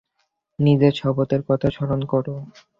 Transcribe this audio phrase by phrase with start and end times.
[0.59, 2.33] নিজের শপথের কথা স্মরণ করো।